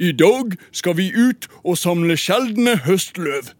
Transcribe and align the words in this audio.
I 0.00 0.12
dag 0.16 0.54
skal 0.72 0.94
vi 0.96 1.10
ut 1.12 1.44
og 1.60 1.76
samle 1.76 2.14
sjeldne 2.16 2.78
høstløv. 2.86 3.50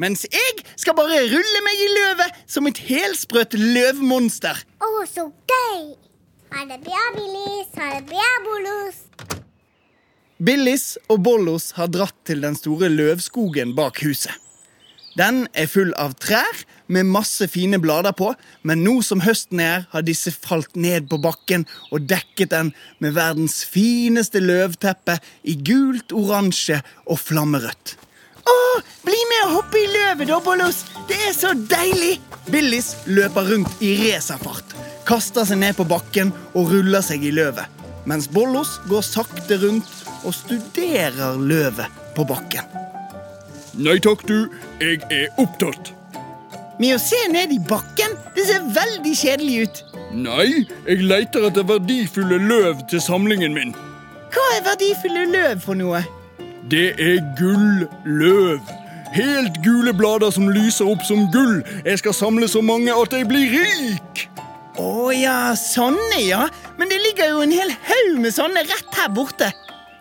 Mens 0.00 0.24
jeg 0.24 0.62
skal 0.80 0.96
bare 0.96 1.18
rulle 1.28 1.60
meg 1.66 1.82
i 1.84 1.88
løvet 1.92 2.38
som 2.48 2.64
et 2.70 2.80
helsprøtt 2.80 3.52
løvmonster. 3.60 4.56
Å, 4.80 4.88
så 5.04 5.26
gøy! 5.28 5.82
Ha 6.52 6.64
det 6.70 6.78
bra, 6.86 7.02
Billis. 7.18 7.68
Ha 7.76 7.90
det 7.98 8.06
bra, 8.08 8.30
Bollos. 8.46 9.02
Billis 10.40 10.86
og 11.12 11.20
Bollos 11.28 11.68
har 11.76 11.92
dratt 11.92 12.16
til 12.24 12.40
den 12.44 12.56
store 12.56 12.88
løvskogen 12.88 13.76
bak 13.76 14.00
huset. 14.00 14.32
Den 15.18 15.44
er 15.52 15.68
full 15.68 15.92
av 16.00 16.14
trær 16.20 16.62
med 16.92 17.08
masse 17.08 17.46
fine 17.50 17.78
blader 17.82 18.14
på, 18.16 18.30
men 18.68 18.84
nå 18.84 18.98
som 19.04 19.22
høsten 19.24 19.60
er, 19.60 19.86
har 19.92 20.04
disse 20.06 20.32
falt 20.32 20.76
ned 20.76 21.08
på 21.10 21.18
bakken 21.22 21.66
og 21.90 22.06
dekket 22.08 22.52
den 22.52 22.72
med 23.02 23.16
verdens 23.16 23.62
fineste 23.68 24.40
løvteppe 24.42 25.18
i 25.48 25.56
gult, 25.60 26.12
oransje 26.16 26.80
og 27.06 27.20
flammerødt. 27.20 27.96
Å, 28.42 28.56
bli 29.04 29.18
med 29.30 29.44
og 29.46 29.56
hoppe 29.60 29.78
i 29.78 29.88
løvet, 29.92 30.26
da, 30.26 30.40
Bollos! 30.42 30.82
Det 31.08 31.18
er 31.28 31.34
så 31.36 31.52
deilig! 31.54 32.16
Billis 32.50 32.94
løper 33.06 33.52
rundt 33.52 33.84
i 33.84 33.94
racerfart, 34.00 34.74
kaster 35.06 35.46
seg 35.46 35.60
ned 35.62 35.78
på 35.78 35.86
bakken 35.86 36.32
og 36.56 36.72
ruller 36.72 37.04
seg 37.06 37.22
i 37.22 37.34
løvet. 37.34 37.80
Mens 38.10 38.26
Bollos 38.26 38.80
går 38.90 39.04
sakte 39.06 39.60
rundt 39.62 39.98
og 40.26 40.34
studerer 40.34 41.38
løvet 41.38 42.02
på 42.16 42.26
bakken. 42.26 42.81
Nei 43.80 43.98
takk, 44.04 44.26
du. 44.28 44.50
Jeg 44.80 45.00
er 45.10 45.28
opptatt. 45.40 45.92
Med 46.80 46.96
å 46.96 47.00
se 47.00 47.18
ned 47.32 47.52
i 47.54 47.60
bakken, 47.68 48.16
det 48.36 48.44
ser 48.48 48.64
veldig 48.74 49.12
kjedelig 49.16 49.56
ut. 49.62 49.80
Nei, 50.12 50.64
jeg 50.84 51.06
leter 51.08 51.46
etter 51.48 51.64
verdifulle 51.68 52.40
løv 52.42 52.82
til 52.90 53.00
samlingen 53.00 53.54
min. 53.56 53.72
Hva 54.32 54.44
er 54.56 54.66
verdifulle 54.66 55.24
løv 55.32 55.62
for 55.64 55.78
noe? 55.78 56.02
Det 56.72 56.92
er 57.00 57.20
gull-løv. 57.38 58.60
Helt 59.12 59.58
gule 59.64 59.92
blader 59.96 60.32
som 60.32 60.48
lyser 60.52 60.88
opp 60.88 61.04
som 61.04 61.26
gull. 61.32 61.60
Jeg 61.84 62.00
skal 62.00 62.16
samle 62.16 62.48
så 62.48 62.62
mange 62.64 62.92
at 62.92 63.12
jeg 63.16 63.28
blir 63.28 63.52
rik. 63.52 64.26
Å 64.80 65.10
ja, 65.12 65.52
sånne, 65.58 66.20
ja. 66.24 66.46
Men 66.80 66.92
det 66.92 67.00
ligger 67.04 67.34
jo 67.34 67.42
en 67.44 67.52
hel 67.52 67.72
haug 67.88 68.16
med 68.24 68.32
sånne 68.36 68.64
rett 68.68 68.96
her 69.00 69.12
borte. 69.12 69.52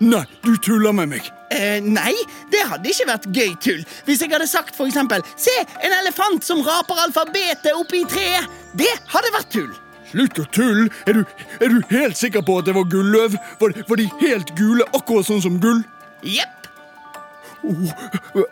Nei, 0.01 0.23
du 0.41 0.55
tuller 0.63 0.95
med 0.97 1.11
meg. 1.11 1.27
Eh, 1.51 1.83
nei, 1.83 2.15
det 2.53 2.63
hadde 2.69 2.91
ikke 2.91 3.07
vært 3.09 3.27
gøy 3.35 3.53
tull. 3.63 3.83
Hvis 4.07 4.21
jeg 4.23 4.31
hadde 4.33 4.47
sagt 4.49 4.75
for 4.77 4.89
eksempel 4.89 5.23
Se, 5.39 5.53
en 5.83 5.95
elefant 6.01 6.43
som 6.45 6.61
raper 6.65 6.99
alfabetet 7.05 7.71
oppi 7.77 8.03
i 8.03 8.09
treet. 8.09 8.47
Det 8.77 8.91
hadde 9.11 9.33
vært 9.35 9.51
tull. 9.53 9.71
Slutt 10.11 10.39
å 10.43 10.47
tulle. 10.51 10.89
Er 11.07 11.19
du, 11.19 11.21
er 11.63 11.71
du 11.71 11.77
helt 11.93 12.17
sikker 12.19 12.43
på 12.43 12.57
at 12.59 12.67
det 12.67 12.75
var 12.75 12.87
gulløv? 12.91 13.37
Var, 13.61 13.75
var 13.87 14.01
de 14.01 14.09
helt 14.21 14.51
gule, 14.57 14.83
akkurat 14.97 15.27
sånn 15.29 15.43
som 15.43 15.59
gull? 15.63 15.79
Jepp. 16.27 16.57
Oh, 17.63 17.91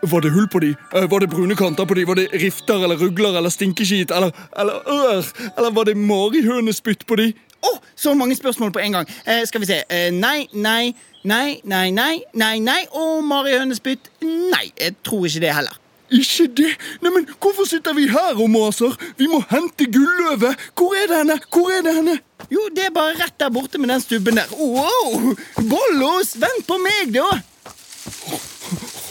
var 0.06 0.22
det 0.22 0.30
hull 0.30 0.46
på 0.46 0.60
de? 0.62 0.68
Eh, 0.94 1.06
Var 1.10 1.20
det 1.24 1.28
brune 1.32 1.56
kanter 1.58 1.86
på 1.90 1.96
de? 1.98 2.04
Var 2.06 2.14
det 2.20 2.28
rifter 2.44 2.84
eller 2.86 2.94
rugler 3.00 3.34
eller 3.40 3.50
stinkeskit 3.50 4.12
eller, 4.14 4.30
eller 4.56 4.86
ør? 4.86 5.26
Eller 5.56 5.72
var 5.74 5.88
det 5.88 5.96
marihønespytt 5.98 7.02
på 7.10 7.18
de? 7.18 7.32
Å, 7.60 7.74
så 7.96 8.14
mange 8.16 8.36
spørsmål 8.38 8.72
på 8.72 8.82
en 8.84 8.98
gang. 8.98 9.12
Eh, 9.26 9.44
skal 9.48 9.60
vi 9.62 9.68
se. 9.68 9.82
Eh, 9.88 10.08
nei, 10.14 10.48
nei, 10.52 10.94
nei, 11.24 11.60
nei, 11.64 11.90
nei, 11.92 12.22
nei, 12.32 12.56
nei. 12.64 12.80
Og 12.96 13.20
Mari 13.26 13.58
Hønespytt. 13.58 14.08
Nei, 14.24 14.70
jeg 14.80 14.96
tror 15.04 15.28
ikke 15.28 15.44
det 15.44 15.54
heller. 15.58 15.76
Ikke 16.10 16.48
det? 16.58 16.72
Neimen, 17.04 17.28
hvorfor 17.38 17.68
sitter 17.68 17.94
vi 17.94 18.08
her 18.10 18.34
og 18.34 18.48
maser? 18.50 18.96
Vi 19.18 19.28
må 19.30 19.44
hente 19.50 19.86
gulløvet. 19.94 20.58
Hvor 20.74 20.96
er 20.98 21.06
det 21.06 21.20
henne? 21.20 21.36
Hvor 21.52 21.70
er 21.70 21.84
det 21.86 21.94
henne? 22.00 22.16
Jo, 22.50 22.64
det 22.74 22.88
er 22.88 22.94
bare 22.94 23.14
rett 23.20 23.36
der 23.38 23.52
borte 23.54 23.78
med 23.78 23.92
den 23.92 24.02
stubben 24.02 24.40
der. 24.40 24.50
Wow! 24.58 25.36
Bollos, 25.70 26.34
vent 26.40 26.66
på 26.66 26.80
meg, 26.82 27.12
da! 27.14 27.28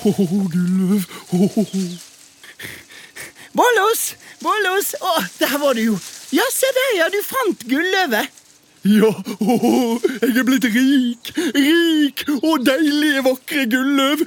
Å, 0.09 0.13
gulløv. 0.51 1.07
Åh. 1.37 1.71
Bollos! 3.55 4.03
Bollos! 4.43 4.91
Å, 4.99 5.15
der 5.39 5.55
var 5.61 5.79
du 5.79 5.85
jo. 5.85 5.95
Ja, 6.35 6.43
se 6.51 6.67
der, 6.75 6.91
ja. 6.99 7.07
Du 7.13 7.21
fant 7.25 7.63
gulløvet. 7.69 8.35
Ja, 8.83 9.11
oh, 9.39 9.99
jeg 10.21 10.37
er 10.39 10.45
blitt 10.47 10.65
rik. 10.71 11.31
Rik 11.55 12.23
og 12.39 12.61
deilige, 12.63 13.23
vakre 13.25 13.65
gulløv. 13.67 14.23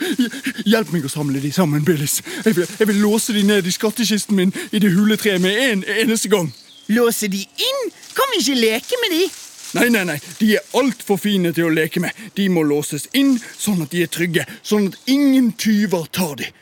Hjelp 0.68 0.92
meg 0.92 1.06
å 1.08 1.12
samle 1.12 1.40
de 1.40 1.52
sammen, 1.54 1.84
Billis. 1.86 2.18
Jeg 2.44 2.58
vil, 2.58 2.68
jeg 2.68 2.90
vil 2.90 3.00
låse 3.00 3.32
de 3.32 3.46
ned 3.48 3.66
i 3.66 3.72
skattkisten 3.72 4.36
min 4.36 4.52
i 4.70 4.82
det 4.82 4.92
huletreet 4.92 5.40
med 5.40 5.56
en 5.56 5.86
eneste 5.96 6.28
gang. 6.32 6.52
Låse 6.92 7.32
de 7.32 7.40
inn? 7.40 7.82
Kan 8.12 8.34
vi 8.34 8.42
ikke 8.44 8.60
leke 8.60 9.00
med 9.00 9.16
de? 9.16 9.24
Nei, 9.72 9.88
nei, 9.88 10.04
nei, 10.04 10.18
de 10.36 10.50
er 10.58 10.76
altfor 10.76 11.16
fine 11.16 11.54
til 11.56 11.70
å 11.70 11.72
leke 11.72 12.02
med. 12.04 12.12
De 12.36 12.50
må 12.52 12.66
låses 12.68 13.08
inn 13.16 13.38
sånn 13.56 13.80
at 13.86 13.94
de 13.94 14.04
er 14.04 14.12
trygge, 14.12 14.44
sånn 14.60 14.90
at 14.90 14.98
ingen 15.08 15.54
tyver 15.56 16.10
tar 16.12 16.36
de. 16.42 16.52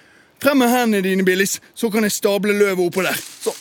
Frem 0.41 0.63
med 0.63 0.71
hendene 0.71 1.03
dine, 1.05 1.27
Billis, 1.27 1.59
så 1.75 1.91
kan 1.91 2.07
jeg 2.07 2.15
stable 2.15 2.55
løvet 2.55 2.87
oppå 2.87 3.03
der. 3.03 3.19
Så. 3.19 3.57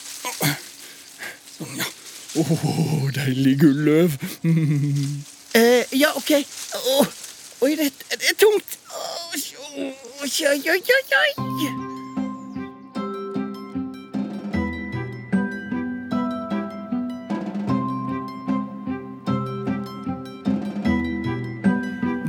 Sånn, 1.58 1.74
ja. 1.82 1.89
Åh, 2.36 3.10
deilig 3.14 3.60
gulløv. 3.60 4.10
Eh, 5.54 5.82
ja, 6.00 6.08
OK. 6.16 6.30
Oh, 6.74 7.06
oi, 7.60 7.70
det, 7.74 7.90
det 8.10 8.28
er 8.30 8.36
tungt. 8.38 8.78
Oh, 8.94 9.34
oi, 10.22 10.30
oi, 10.46 10.60
oi. 10.70 11.90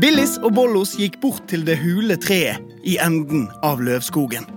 Billis 0.01 0.39
og 0.41 0.55
Bollos 0.57 0.95
gikk 0.97 1.19
bort 1.21 1.45
til 1.51 1.61
det 1.67 1.77
hule 1.83 2.17
treet 2.17 2.57
i 2.81 2.97
enden 3.05 3.45
av 3.61 3.85
løvskogen. 3.85 4.50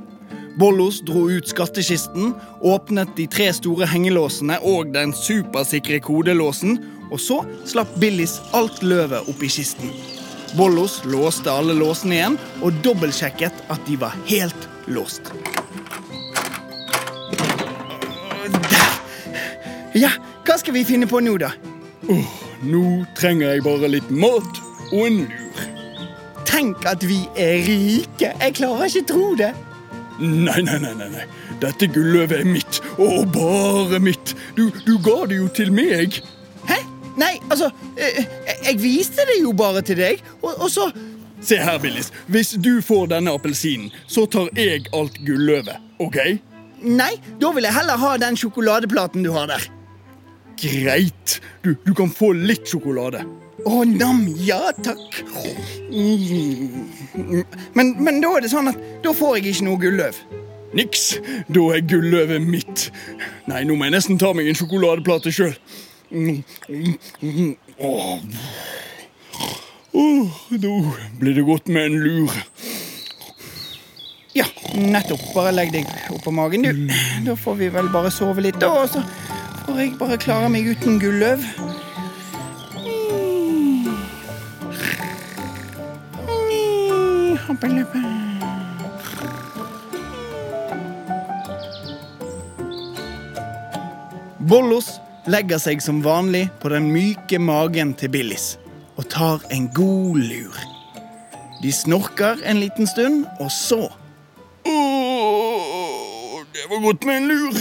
Bollos 0.56 1.00
dro 1.02 1.30
ut 1.30 1.48
skattkisten, 1.50 2.34
åpnet 2.62 3.16
de 3.16 3.26
tre 3.26 3.48
store 3.56 3.88
hengelåsene 3.90 4.60
og 4.62 4.92
den 4.94 5.10
supersikre 5.16 5.98
kodelåsen, 6.04 6.78
og 7.10 7.18
så 7.18 7.40
slapp 7.66 7.90
Billis 7.98 8.36
alt 8.54 8.78
løvet 8.86 9.26
oppi 9.30 9.50
kisten. 9.50 9.90
Bollos 10.54 11.00
låste 11.10 11.50
alle 11.50 11.74
låsene 11.74 12.14
igjen 12.20 12.38
og 12.62 12.78
dobbeltsjekket 12.86 13.66
at 13.74 13.82
de 13.88 13.98
var 13.98 14.14
helt 14.30 14.68
låst. 14.86 15.32
Der! 18.70 18.94
Ja, 19.98 20.14
hva 20.46 20.58
skal 20.62 20.78
vi 20.78 20.86
finne 20.86 21.10
på 21.10 21.18
nå, 21.22 21.34
da? 21.42 21.50
Åh, 22.06 22.40
nå 22.70 22.86
trenger 23.18 23.56
jeg 23.56 23.66
bare 23.66 23.90
litt 23.90 24.10
mat 24.14 24.62
og 24.92 25.00
en 25.02 25.22
lur. 25.26 25.68
Tenk 26.46 26.86
at 26.86 27.02
vi 27.02 27.24
er 27.34 27.58
rike! 27.66 28.30
Jeg 28.30 28.60
klarer 28.62 28.86
ikke 28.86 29.08
tro 29.10 29.32
det. 29.38 29.50
Nei, 30.20 30.62
nei, 30.62 30.78
nei, 30.78 30.94
nei. 31.10 31.24
Dette 31.62 31.88
gulløvet 31.90 32.44
er 32.44 32.46
mitt, 32.46 32.80
og 33.02 33.32
bare 33.34 33.98
mitt. 34.02 34.34
Du, 34.56 34.68
du 34.86 34.94
ga 35.02 35.24
det 35.30 35.40
jo 35.40 35.48
til 35.54 35.72
meg. 35.74 36.20
Hæ? 36.68 36.78
Nei, 37.18 37.34
altså 37.46 37.68
eh, 37.94 38.24
Jeg 38.64 38.78
viste 38.82 39.26
det 39.28 39.40
jo 39.40 39.52
bare 39.54 39.82
til 39.86 39.98
deg, 40.00 40.22
og, 40.42 40.54
og 40.56 40.70
så 40.70 40.88
Se 41.44 41.58
her, 41.60 41.76
Billis. 41.78 42.08
Hvis 42.32 42.54
du 42.56 42.78
får 42.80 43.10
denne 43.12 43.34
appelsinen, 43.36 43.90
så 44.08 44.24
tar 44.32 44.48
jeg 44.56 44.86
alt 44.96 45.18
gulløvet. 45.26 45.76
OK? 46.00 46.16
Nei, 46.84 47.10
da 47.40 47.50
vil 47.52 47.66
jeg 47.68 47.76
heller 47.76 48.00
ha 48.00 48.14
den 48.22 48.38
sjokoladeplaten 48.40 49.26
du 49.26 49.28
har 49.34 49.50
der. 49.50 49.66
Greit. 50.60 51.40
Du, 51.60 51.74
du 51.84 51.92
kan 51.96 52.08
få 52.08 52.32
litt 52.32 52.64
sjokolade. 52.70 53.26
Å, 53.62 53.84
nam, 53.86 54.24
ja 54.42 54.72
takk. 54.82 55.20
Men, 57.78 57.94
men 58.02 58.18
da 58.22 58.32
er 58.34 58.44
det 58.44 58.50
sånn 58.52 58.72
at 58.72 58.80
da 59.04 59.12
får 59.14 59.38
jeg 59.38 59.54
ikke 59.54 59.68
noe 59.68 59.80
gulløv. 59.84 60.18
Niks, 60.74 61.04
da 61.54 61.68
er 61.76 61.84
gulløvet 61.86 62.42
mitt. 62.42 62.88
Nei, 63.46 63.62
nå 63.64 63.76
må 63.78 63.86
jeg 63.86 63.94
nesten 63.94 64.18
ta 64.18 64.32
meg 64.34 64.50
en 64.50 64.58
sjokoladeplate 64.58 65.30
sjøl. 65.34 65.54
Åh, 69.94 70.40
da 70.50 70.72
blir 71.20 71.38
det 71.38 71.46
godt 71.46 71.70
med 71.70 71.92
en 71.92 72.00
lur. 72.02 72.34
Ja, 74.34 74.48
nettopp. 74.74 75.22
Bare 75.36 75.54
legg 75.54 75.70
deg 75.76 75.86
oppå 76.10 76.34
magen, 76.34 76.66
du. 76.66 76.90
Da 77.28 77.38
får 77.38 77.54
vi 77.62 77.70
vel 77.70 77.86
bare 77.94 78.10
sove 78.10 78.42
litt, 78.42 78.58
da. 78.58 78.72
Og 78.82 78.90
så 78.96 79.04
får 79.68 79.78
jeg 79.78 79.94
bare 80.00 80.18
klare 80.18 80.50
meg 80.50 80.66
uten 80.74 80.98
gulløv. 81.02 81.46
Bollos 94.44 94.98
legger 95.26 95.56
seg 95.56 95.80
som 95.80 96.02
vanlig 96.04 96.50
på 96.60 96.68
den 96.68 96.90
myke 96.92 97.38
magen 97.40 97.94
til 97.96 98.10
Billis 98.12 98.58
og 99.00 99.08
tar 99.08 99.40
en 99.54 99.70
god 99.72 100.20
lur. 100.20 100.58
De 101.62 101.72
snorker 101.72 102.42
en 102.44 102.60
liten 102.60 102.86
stund, 102.86 103.24
og 103.40 103.48
så 103.50 103.88
Åh, 104.68 106.42
det 106.52 106.68
var 106.68 106.84
godt 106.84 107.04
med 107.08 107.16
en 107.16 107.28
lur. 107.32 107.56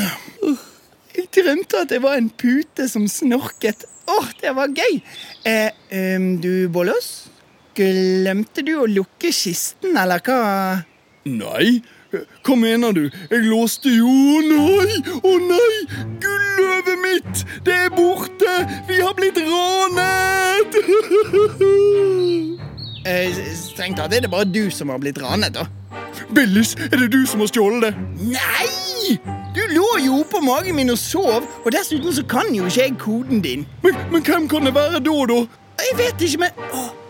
Jeg 1.16 1.28
drømte 1.40 1.86
at 1.86 1.90
det 1.96 2.02
var 2.04 2.20
en 2.20 2.30
pute 2.30 2.90
som 2.92 3.08
snorket. 3.08 3.88
Åh, 4.08 4.28
det 4.42 4.52
var 4.56 4.68
gøy! 4.76 5.00
Eh, 5.48 5.72
um, 6.18 6.42
du, 6.44 6.68
Bollos? 6.68 7.33
Glemte 7.74 8.62
du 8.62 8.76
å 8.78 8.86
lukke 8.86 9.32
kisten, 9.34 9.96
eller 9.98 10.22
hva? 10.22 10.40
Nei, 11.26 11.80
hva 12.46 12.56
mener 12.60 12.94
du? 12.94 13.08
Jeg 13.32 13.46
låste 13.48 13.90
jo 13.90 14.12
Å 14.12 14.42
nei! 14.46 15.00
Å 15.24 15.32
nei! 15.42 15.78
Gulløvet 16.22 17.02
mitt! 17.02 17.44
Det 17.66 17.74
er 17.88 17.90
borte! 17.96 18.54
Vi 18.90 19.00
har 19.02 19.18
blitt 19.18 19.42
ranet! 19.42 20.78
Eh, 23.04 23.36
strengt 23.60 23.98
tatt 24.00 24.14
er 24.16 24.24
det 24.24 24.30
bare 24.32 24.48
du 24.48 24.70
som 24.72 24.88
har 24.88 25.00
blitt 25.04 25.18
ranet, 25.20 25.58
da. 25.58 25.66
Billis, 26.32 26.70
er 26.88 27.02
det 27.02 27.10
du 27.12 27.26
som 27.28 27.42
har 27.44 27.50
stjålet 27.52 27.90
det? 27.90 28.30
Nei! 28.32 29.18
Du 29.52 29.60
lå 29.74 29.90
jo 30.06 30.22
oppå 30.22 30.40
magen 30.40 30.78
min 30.78 30.94
og 30.94 31.02
sov, 31.02 31.44
og 31.44 31.70
dessuten 31.76 32.16
så 32.16 32.24
kan 32.24 32.56
jo 32.56 32.70
ikke 32.70 32.80
jeg 32.86 32.96
koden 33.02 33.44
din. 33.44 33.68
Men, 33.84 34.00
men 34.14 34.24
hvem 34.24 34.48
kan 34.48 34.64
det 34.64 34.72
være 34.78 35.04
da, 35.04 35.18
da? 35.34 35.42
Jeg 35.84 35.98
vet 36.00 36.24
ikke, 36.30 36.46
men 36.46 36.64
Å, 36.64 36.80
å, 36.80 37.03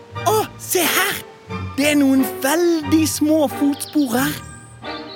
se 0.64 0.84
her! 0.96 1.22
Det 1.76 1.90
er 1.90 1.98
noen 2.00 2.24
veldig 2.42 3.04
små 3.10 3.44
fotspor 3.52 4.16
her. 4.16 4.34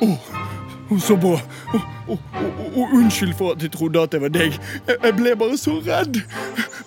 Oh, 0.04 0.98
så 1.00 1.16
bra. 1.20 1.38
Å, 1.74 1.80
oh, 2.12 2.36
oh, 2.74 2.94
unnskyld 2.96 3.34
for 3.38 3.56
at 3.56 3.64
jeg 3.64 3.72
trodde 3.74 4.02
at 4.02 4.14
det 4.14 4.22
var 4.22 4.32
deg. 4.34 4.56
Jeg 4.88 5.16
ble 5.16 5.34
bare 5.40 5.58
så 5.60 5.78
redd. 5.84 6.20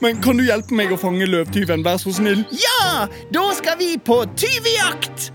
Men 0.01 0.21
kan 0.23 0.39
du 0.39 0.45
hjelpe 0.45 0.77
meg 0.77 0.93
å 0.93 0.97
fange 0.99 1.27
løvtyven, 1.29 1.85
vær 1.85 1.99
så 2.01 2.13
snill? 2.15 2.41
Ja! 2.57 3.05
Da 3.33 3.45
skal 3.57 3.77
vi 3.81 3.93
på 4.01 4.23
tyvejakt! 4.33 5.31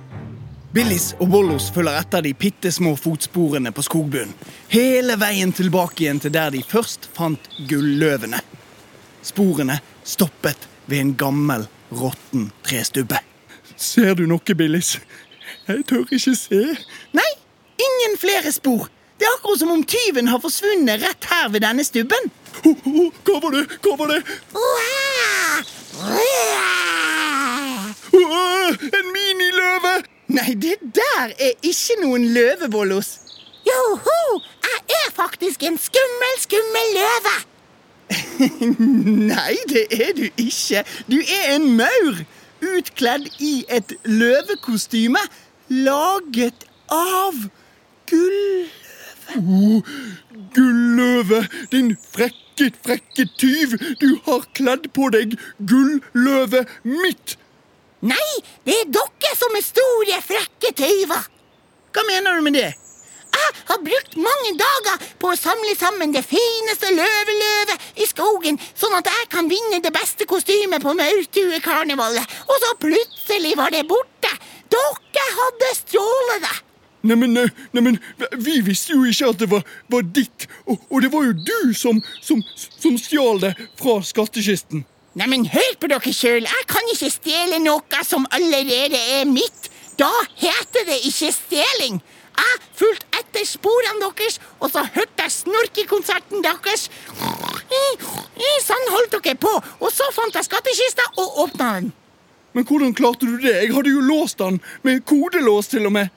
Billis 0.76 1.14
og 1.22 1.30
Bollos 1.32 1.70
følger 1.72 1.96
etter 1.96 2.24
de 2.26 2.34
bitte 2.36 2.68
små 2.74 2.92
fotsporene 3.00 3.70
på 3.72 3.84
skogbunnen. 3.86 4.34
Hele 4.68 5.14
veien 5.16 5.54
tilbake 5.56 6.04
igjen 6.04 6.20
til 6.20 6.34
der 6.34 6.50
de 6.52 6.60
først 6.66 7.08
fant 7.16 7.46
gulløvene. 7.70 8.42
Sporene 9.24 9.78
stoppet 10.04 10.66
ved 10.90 11.00
en 11.00 11.14
gammel, 11.18 11.64
råtten 11.92 12.50
trestubbe. 12.66 13.18
Ser 13.76 14.14
du 14.14 14.26
noe, 14.26 14.54
Billis? 14.58 14.96
Jeg 15.68 15.84
tør 15.88 16.04
ikke 16.06 16.34
se. 16.38 16.62
Nei, 17.16 17.32
ingen 17.82 18.18
flere 18.20 18.52
spor. 18.54 18.88
Det 19.16 19.24
er 19.24 19.36
akkurat 19.38 19.60
som 19.62 19.72
om 19.72 19.84
tyven 19.88 20.28
har 20.28 20.40
forsvunnet 20.42 21.00
rett 21.02 21.28
her 21.30 21.48
ved 21.52 21.64
denne 21.64 21.84
stubben. 21.84 22.30
Oh, 22.64 22.88
oh, 22.88 23.12
hva 23.24 23.38
var 23.44 23.56
det? 23.56 23.64
Hva 23.84 23.96
var 24.00 24.12
det? 24.12 24.20
Oh, 28.16 28.74
en 28.98 29.12
miniløve! 29.14 29.94
Nei, 30.36 30.52
det 30.60 30.76
der 30.96 31.32
er 31.38 31.52
ikke 31.64 32.00
noen 32.02 32.28
løvebollos. 32.34 33.12
Joho! 33.66 34.40
Jeg 34.66 34.98
er 35.00 35.12
faktisk 35.16 35.62
en 35.66 35.78
skummel, 35.80 36.40
skummel 36.42 36.96
løve. 36.98 37.36
Nei, 39.32 39.56
det 39.68 39.86
er 39.92 40.12
du 40.16 40.24
ikke. 40.36 40.84
Du 41.10 41.18
er 41.20 41.54
en 41.56 41.68
maur 41.76 42.22
utkledd 42.64 43.28
i 43.42 43.64
et 43.68 43.92
løvekostyme 44.04 45.20
laget 45.68 46.66
av 46.92 47.46
gulløve. 48.10 48.84
Oh, 49.36 49.82
gulløve, 50.54 51.40
din 51.72 51.96
frekke, 51.98 52.70
frekke 52.86 53.26
tyv! 53.38 53.74
Du 54.00 54.20
har 54.28 54.46
kledd 54.54 54.86
på 54.94 55.10
deg 55.14 55.34
gulløvet 55.58 56.70
mitt! 56.86 57.34
Nei, 58.06 58.32
det 58.68 58.76
er 58.84 58.90
dere 58.94 59.34
som 59.34 59.56
er 59.58 59.64
store, 59.66 60.20
frekke 60.22 60.72
tyver. 60.78 61.26
Hva 61.90 62.04
mener 62.06 62.38
du 62.38 62.46
med 62.46 62.58
det? 62.60 62.70
Har 63.70 63.82
brukt 63.84 64.16
mange 64.20 64.52
dager 64.60 65.06
på 65.20 65.32
å 65.32 65.38
samle 65.38 65.74
sammen 65.78 66.14
det 66.14 66.24
fineste 66.26 66.92
løveløvet 66.94 68.02
i 68.02 68.08
skogen, 68.08 68.60
sånn 68.78 68.96
at 68.98 69.10
jeg 69.10 69.30
kan 69.32 69.50
vinne 69.50 69.80
det 69.84 69.92
beste 69.94 70.28
kostymet 70.28 70.84
på 70.84 70.94
Maurtuekarnevalet. 70.98 72.36
Og 72.46 72.62
så 72.62 72.72
plutselig 72.82 73.56
var 73.58 73.74
det 73.74 73.86
borte. 73.88 74.32
Dere 74.72 75.26
hadde 75.40 75.74
stjålet 75.80 76.46
det. 76.46 76.56
Neimen, 77.06 77.38
neimen, 77.70 78.00
vi 78.42 78.58
visste 78.66 78.96
jo 78.96 79.04
ikke 79.06 79.28
at 79.30 79.38
det 79.38 79.46
var, 79.50 79.62
var 79.92 80.02
ditt, 80.02 80.48
og, 80.66 80.80
og 80.90 81.04
det 81.04 81.12
var 81.12 81.28
jo 81.28 81.36
du 81.38 81.74
som, 81.78 82.00
som, 82.24 82.42
som 82.56 82.96
stjal 82.98 83.38
det 83.44 83.52
fra 83.78 84.00
skattkisten. 84.02 84.82
Neimen, 85.16 85.46
hør 85.48 85.76
på 85.80 85.88
dere 85.88 86.12
sjøl. 86.12 86.44
Jeg 86.44 86.66
kan 86.68 86.90
ikke 86.92 87.12
stjele 87.14 87.60
noe 87.62 88.02
som 88.04 88.26
allerede 88.36 88.98
er 89.20 89.24
mitt. 89.30 89.70
Da 89.96 90.10
heter 90.36 90.84
det 90.88 90.98
ikke 91.08 91.30
stjeling. 91.32 92.02
Jeg 92.36 92.58
fulgte 92.76 93.20
etter 93.20 93.46
sporene 93.48 94.00
deres, 94.02 94.40
og 94.60 94.70
så 94.72 94.84
hørte 94.84 95.26
jeg 95.26 95.34
snorkekonserten 95.40 96.44
deres. 96.44 96.88
Sånn 98.66 98.92
holdt 98.92 99.16
dere 99.18 99.36
på, 99.40 99.52
og 99.80 99.90
så 99.94 100.08
fant 100.14 100.34
jeg 100.36 100.46
skattkista 100.46 101.06
og 101.22 101.40
åpna 101.46 101.70
den. 101.78 101.92
Men 102.56 102.64
hvordan 102.64 102.94
klarte 102.96 103.28
du 103.28 103.36
det? 103.40 103.52
Jeg 103.66 103.74
hadde 103.74 103.92
jo 103.92 104.04
låst 104.04 104.38
den 104.40 104.60
med 104.86 105.02
kodelås 105.08 105.68
til 105.72 105.86
og 105.88 105.92
med. 105.96 106.08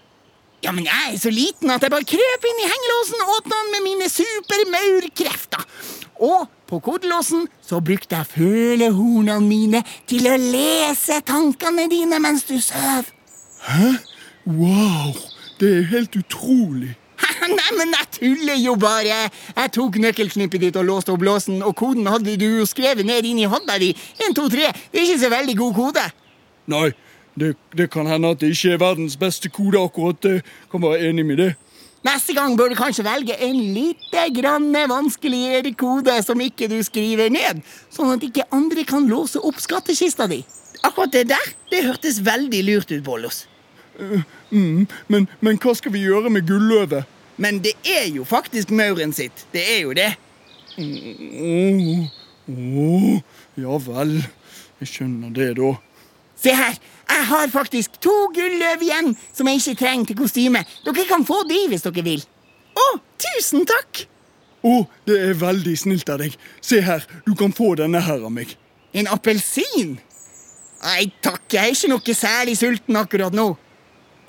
Ja, 0.64 0.72
men 0.76 0.84
jeg 0.88 1.14
er 1.14 1.18
så 1.20 1.32
liten 1.32 1.72
at 1.72 1.84
jeg 1.84 1.92
bare 1.92 2.08
krøp 2.08 2.46
inn 2.50 2.62
i 2.64 2.68
hengelåsen 2.68 3.22
og 3.24 3.34
åpna 3.38 3.60
den 3.60 3.74
med 3.76 3.86
mine 3.86 4.08
supermaurkrefter. 4.12 5.64
Og 6.20 6.48
på 6.68 6.80
kodelåsen 6.84 7.46
så 7.64 7.80
brukte 7.84 8.18
jeg 8.18 8.32
følehornene 8.34 9.40
mine 9.46 9.84
til 10.08 10.28
å 10.28 10.36
lese 10.40 11.22
tankene 11.28 11.88
dine 11.92 12.20
mens 12.24 12.44
du 12.48 12.58
sov. 12.64 13.08
Wow, 14.46 15.16
det 15.60 15.70
er 15.78 15.88
helt 15.92 16.16
utrolig. 16.20 16.96
Nei, 17.60 17.70
men 17.78 17.94
jeg 17.96 18.08
tuller 18.16 18.60
jo 18.60 18.76
bare. 18.80 19.26
Jeg 19.56 19.72
tok 19.76 20.00
nøkkelknippet 20.02 20.64
ditt 20.64 20.80
og 20.80 20.88
låste 20.88 21.14
opp 21.14 21.24
låsen, 21.26 21.62
og 21.66 21.76
koden 21.80 22.08
hadde 22.08 22.38
du 22.40 22.48
jo 22.62 22.68
skrevet 22.70 23.08
ned 23.08 23.28
inn 23.28 23.42
i 23.44 23.50
hånda 23.50 23.80
di. 23.82 23.92
1, 24.20 24.36
2, 24.38 24.50
3. 24.56 24.74
Det 24.92 25.02
er 25.02 25.08
ikke 25.08 25.24
så 25.24 25.32
veldig 25.34 25.56
god 25.60 25.78
kode. 25.80 26.06
Nei, 26.70 26.90
det, 27.40 27.56
det 27.78 27.90
kan 27.92 28.08
hende 28.10 28.34
at 28.36 28.44
det 28.44 28.54
ikke 28.54 28.76
er 28.76 28.84
verdens 28.84 29.18
beste 29.20 29.52
kode 29.52 29.82
akkurat. 29.82 30.22
Det 30.24 30.70
kan 30.72 30.84
være 30.84 31.10
enig 31.10 31.26
med 31.26 31.44
det. 31.44 31.52
Neste 32.08 32.32
gang 32.32 32.54
bør 32.56 32.72
du 32.72 32.78
kanskje 32.80 33.04
velge 33.04 33.36
en 33.44 33.58
litt 33.76 34.14
grann 34.32 34.72
vanskeligere 34.72 35.74
kode 35.76 36.16
som 36.24 36.40
ikke 36.40 36.70
du 36.72 36.78
skriver 36.86 37.28
ned, 37.34 37.60
sånn 37.92 38.14
at 38.14 38.24
ikke 38.24 38.48
andre 38.56 38.86
kan 38.88 39.10
låse 39.12 39.42
opp 39.44 39.60
skattkista 39.60 40.30
di. 40.32 40.40
Akkurat 40.88 41.12
det 41.12 41.26
der 41.34 41.50
det 41.74 41.84
hørtes 41.90 42.22
veldig 42.24 42.62
lurt 42.70 42.94
ut, 42.94 43.04
Bollos. 43.04 43.44
Mm, 44.52 44.88
men, 45.08 45.28
men 45.44 45.60
hva 45.62 45.74
skal 45.78 45.94
vi 45.94 46.06
gjøre 46.06 46.32
med 46.34 46.48
gulløvet? 46.48 47.04
Men 47.40 47.60
det 47.64 47.76
er 47.88 48.08
jo 48.12 48.26
faktisk 48.28 48.72
mauren 48.76 49.14
sitt. 49.16 49.46
Det 49.54 49.64
er 49.64 49.82
jo 49.84 49.94
det. 49.96 50.10
Åh, 50.80 52.08
åh, 52.50 53.14
ja 53.60 53.80
vel. 53.86 54.18
Jeg 54.80 54.92
skjønner 54.94 55.32
det, 55.36 55.54
da. 55.60 55.74
Se 56.40 56.54
her, 56.56 56.76
jeg 57.10 57.26
har 57.32 57.52
faktisk 57.52 58.00
to 58.04 58.16
gulløv 58.36 58.84
igjen 58.86 59.14
som 59.36 59.48
jeg 59.50 59.60
ikke 59.60 59.80
trenger 59.82 60.12
til 60.12 60.20
kostyme. 60.22 60.64
Dere 60.86 61.08
kan 61.10 61.26
få 61.28 61.42
de 61.50 61.66
hvis 61.72 61.84
dere 61.88 62.06
vil. 62.06 62.24
Å, 62.80 62.88
tusen 63.20 63.66
takk! 63.68 64.06
Å, 64.64 64.76
det 65.08 65.18
er 65.30 65.40
veldig 65.40 65.76
snilt 65.80 66.12
av 66.12 66.20
deg. 66.24 66.36
Se 66.64 66.82
her, 66.84 67.04
du 67.28 67.34
kan 67.40 67.56
få 67.56 67.74
denne 67.80 68.02
her 68.04 68.24
av 68.24 68.32
meg. 68.36 68.56
En 68.96 69.08
appelsin? 69.12 69.98
Nei 70.80 71.10
takk, 71.24 71.44
jeg 71.52 71.60
er 71.60 71.76
ikke 71.76 71.92
noe 71.92 72.16
særlig 72.16 72.56
sulten 72.60 73.00
akkurat 73.00 73.36
nå. 73.36 73.52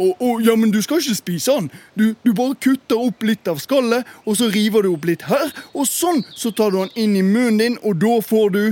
Å, 0.01 0.07
og, 0.17 0.41
ja, 0.41 0.55
men 0.57 0.71
du 0.73 0.81
skal 0.81 1.03
ikke 1.03 1.19
spise 1.19 1.57
den. 1.59 1.67
Du, 1.99 2.05
du 2.25 2.33
bare 2.37 2.57
kutter 2.57 3.01
opp 3.01 3.25
litt 3.27 3.49
av 3.51 3.61
skallet, 3.61 4.09
og 4.25 4.39
så 4.39 4.49
river 4.53 4.87
du 4.87 4.95
opp 4.95 5.05
litt 5.11 5.27
her, 5.29 5.51
og 5.75 5.85
sånn 5.89 6.23
så 6.33 6.55
tar 6.57 6.73
du 6.73 6.81
den 6.81 6.95
inn 7.03 7.19
i 7.21 7.27
munnen 7.27 7.61
din, 7.61 7.77
og 7.85 8.01
da 8.01 8.17
får 8.25 8.55
du 8.57 8.63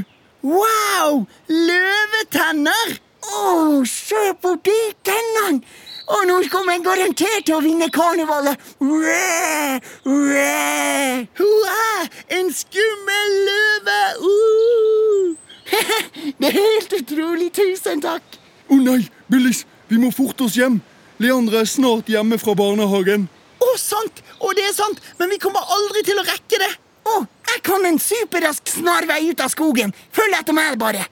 Wow! 0.46 1.26
Løvetenner! 1.50 2.96
Å, 3.28 3.84
se 3.90 4.30
på 4.40 4.54
de 4.64 4.78
tennene! 5.04 5.60
Og 6.08 6.22
nå 6.24 6.38
kommer 6.48 6.78
jeg 6.78 6.84
garantert 6.86 7.44
til 7.44 7.58
å 7.58 7.60
vinne 7.60 7.90
karnevalet. 7.92 8.56
Ræ, 8.80 9.80
ræ. 10.08 11.26
Hurra! 11.36 12.06
En 12.38 12.48
skummel 12.54 13.34
løve! 13.48 13.98
Uh! 14.22 15.34
Det 16.38 16.48
er 16.48 16.56
helt 16.56 16.94
utrolig. 17.02 17.50
Tusen 17.58 18.00
takk. 18.00 18.38
Å 18.72 18.78
nei, 18.80 19.02
Billis, 19.28 19.66
vi 19.90 20.00
må 20.00 20.14
forte 20.14 20.46
oss 20.46 20.56
hjem. 20.56 20.78
Leandra 21.18 21.64
er 21.64 21.66
snart 21.66 22.06
hjemme 22.10 22.38
fra 22.38 22.54
barnehagen. 22.54 23.26
Å, 23.58 23.68
sant! 23.80 24.22
Og 24.38 24.52
det 24.54 24.68
er 24.68 24.74
sant, 24.76 25.00
men 25.18 25.32
vi 25.32 25.40
kommer 25.42 25.66
aldri 25.74 26.04
til 26.06 26.20
å 26.20 26.26
rekke 26.26 26.60
det. 26.62 26.70
Å, 27.10 27.14
jeg 27.50 27.62
kan 27.66 27.86
en 27.88 27.98
superrask 27.98 28.70
snarvei 28.70 29.24
ut 29.32 29.40
av 29.42 29.50
skogen. 29.50 29.90
Følg 30.14 30.36
etter 30.38 30.54
meg, 30.54 30.76
bare. 30.78 31.08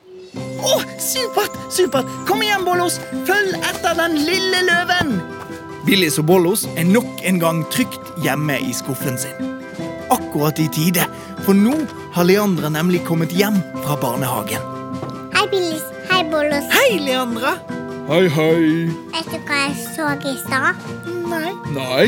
Å, 0.62 0.76
supert! 1.02 1.56
supert. 1.74 2.10
Kom 2.28 2.44
igjen, 2.44 2.62
Bollos. 2.66 3.00
Følg 3.26 3.56
etter 3.66 3.98
den 3.98 4.14
lille 4.28 4.62
løven. 4.68 5.16
Billis 5.86 6.20
og 6.22 6.28
Bollos 6.30 6.66
er 6.78 6.86
nok 6.86 7.24
en 7.26 7.40
gang 7.42 7.64
trygt 7.74 8.12
hjemme 8.22 8.60
i 8.62 8.70
skuffen 8.74 9.18
sin. 9.18 9.54
Akkurat 10.14 10.58
i 10.62 10.68
tide, 10.70 11.06
for 11.42 11.58
nå 11.58 11.74
har 12.14 12.28
Leandra 12.30 12.70
nemlig 12.70 13.02
kommet 13.08 13.34
hjem 13.34 13.58
fra 13.82 13.98
barnehagen. 13.98 14.62
Hei, 15.34 15.48
Billis. 15.50 15.82
Hei, 16.12 16.22
Bollos. 16.30 16.70
Hei, 16.74 17.00
Leandra. 17.02 17.56
Hei, 18.08 18.28
hei. 18.30 18.86
Vet 19.10 19.28
du 19.32 19.38
hva 19.48 19.56
jeg 19.64 19.74
så 19.82 20.06
i 20.30 20.34
stad? 20.38 20.84
Nei. 21.26 21.50
Nei, 21.74 22.06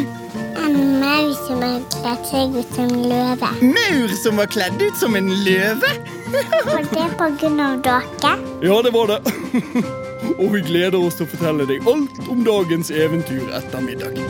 En 0.62 0.76
maur 1.00 1.32
som 1.46 1.62
har 1.64 1.80
kledd 1.94 2.26
seg 2.28 2.54
ut 2.60 2.76
som 2.76 2.92
løve. 3.10 3.50
Maur 3.74 4.14
som 4.22 4.38
var 4.38 4.46
kledd 4.52 4.78
ut 4.82 4.96
som 5.00 5.16
en 5.18 5.30
løve? 5.46 5.90
var 6.70 6.86
det 6.92 7.08
på 7.18 7.30
grunn 7.40 7.60
av 7.64 7.82
dere. 7.82 8.34
ja, 8.62 8.78
det 8.86 8.94
var 8.94 9.10
det. 9.10 9.20
Og 10.38 10.52
vi 10.54 10.62
gleder 10.70 11.00
oss 11.02 11.18
til 11.18 11.26
å 11.26 11.32
fortelle 11.34 11.66
deg 11.66 11.86
alt 11.88 12.30
om 12.30 12.44
dagens 12.46 12.90
eventyr 12.94 13.50
etter 13.58 13.82
middag. 13.82 14.22